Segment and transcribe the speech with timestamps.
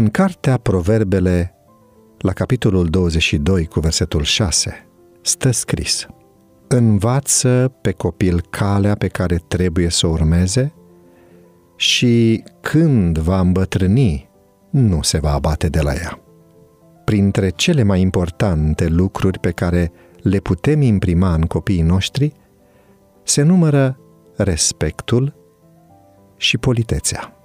[0.00, 1.54] În cartea Proverbele,
[2.18, 4.88] la capitolul 22 cu versetul 6,
[5.22, 6.06] stă scris
[6.68, 10.72] Învață pe copil calea pe care trebuie să o urmeze
[11.76, 14.30] și când va îmbătrâni,
[14.70, 16.20] nu se va abate de la ea.
[17.04, 19.92] Printre cele mai importante lucruri pe care
[20.22, 22.32] le putem imprima în copiii noștri
[23.22, 23.98] se numără
[24.36, 25.34] respectul
[26.36, 27.39] și politețea.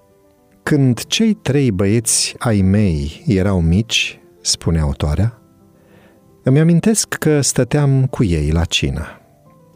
[0.70, 5.42] Când cei trei băieți ai mei erau mici, spune autoarea,
[6.44, 9.06] îmi amintesc că stăteam cu ei la cină.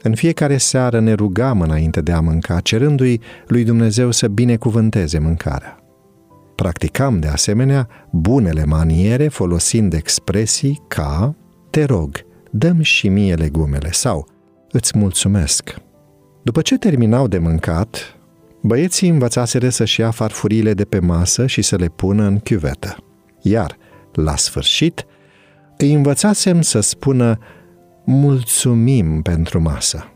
[0.04, 5.80] În fiecare seară ne rugam înainte de a mânca, cerându-i lui Dumnezeu să binecuvânteze mâncarea.
[6.56, 11.36] Practicam de asemenea bunele maniere folosind expresii ca
[11.70, 14.28] te rog, dăm și mie legumele sau
[14.72, 15.76] îți mulțumesc.
[16.44, 18.19] După ce terminau de mâncat,
[18.62, 22.98] băieții învățaseră să-și ia farfurile de pe masă și să le pună în chiuvetă.
[23.42, 23.78] Iar,
[24.14, 25.06] la sfârșit,
[25.78, 27.38] îi învățasem să spună
[28.06, 30.12] mulțumim pentru masă.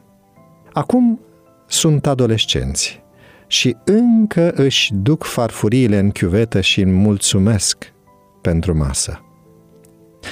[0.74, 1.20] Acum
[1.68, 3.02] sunt adolescenți
[3.48, 7.94] și încă își duc farfuriile în chiuvetă și îmi mulțumesc
[8.42, 9.26] pentru masă.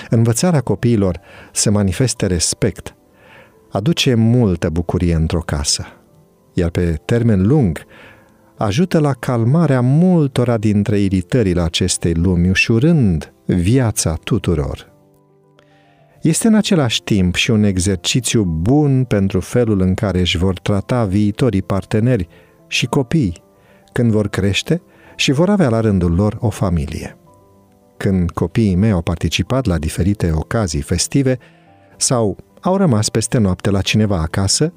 [0.10, 1.20] Învățarea copiilor
[1.52, 2.96] să manifeste respect
[3.72, 5.86] aduce multă bucurie într-o casă,
[6.54, 7.86] iar pe termen lung
[8.58, 14.92] ajută la calmarea multora dintre iritările acestei lumi, ușurând viața tuturor.
[16.22, 21.06] Este în același timp și un exercițiu bun pentru felul în care își vor trata
[21.06, 22.28] viitorii parteneri
[22.68, 23.44] și copii
[23.92, 24.82] când vor crește
[25.16, 27.18] și vor avea la rândul lor o familie.
[27.98, 31.38] Când copiii mei au participat la diferite ocazii festive
[31.98, 34.74] sau au rămas peste noapte la cineva acasă,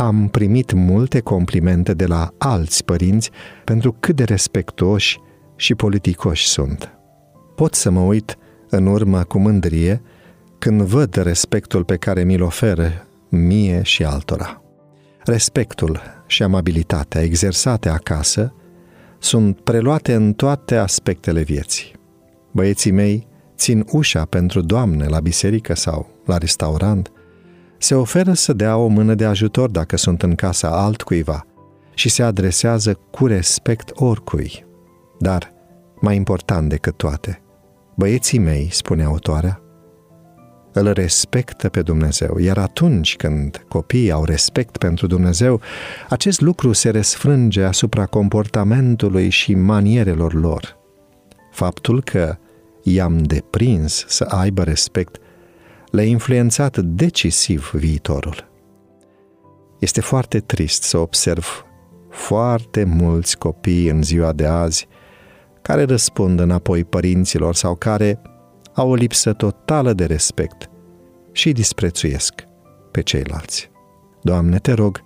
[0.00, 3.30] am primit multe complimente de la alți părinți
[3.64, 5.18] pentru cât de respectoși
[5.56, 6.92] și politicoși sunt.
[7.54, 8.36] Pot să mă uit
[8.68, 10.02] în urmă cu mândrie
[10.58, 14.62] când văd respectul pe care mi-l oferă mie și altora.
[15.24, 18.54] Respectul și amabilitatea exersate acasă
[19.18, 21.92] sunt preluate în toate aspectele vieții.
[22.52, 27.12] Băieții mei țin ușa pentru doamne la biserică sau la restaurant,
[27.78, 31.46] se oferă să dea o mână de ajutor dacă sunt în casa altcuiva
[31.94, 34.66] și se adresează cu respect oricui.
[35.18, 35.52] Dar,
[36.00, 37.42] mai important decât toate,
[37.94, 39.62] băieții mei, spune autoarea,
[40.72, 45.60] îl respectă pe Dumnezeu, iar atunci când copiii au respect pentru Dumnezeu,
[46.08, 50.76] acest lucru se resfrânge asupra comportamentului și manierelor lor.
[51.52, 52.36] Faptul că
[52.82, 55.16] i-am deprins să aibă respect
[55.90, 58.50] le-a influențat decisiv viitorul.
[59.78, 61.64] Este foarte trist să observ
[62.10, 64.88] foarte mulți copii în ziua de azi
[65.62, 68.20] care răspund înapoi părinților sau care
[68.74, 70.70] au o lipsă totală de respect
[71.32, 72.34] și disprețuiesc
[72.90, 73.70] pe ceilalți.
[74.22, 75.02] Doamne, te rog,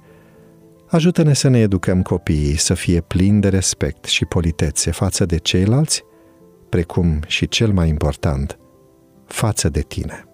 [0.89, 6.03] ajută-ne să ne educăm copiii să fie plini de respect și politețe față de ceilalți,
[6.69, 8.59] precum și cel mai important,
[9.27, 10.32] față de tine.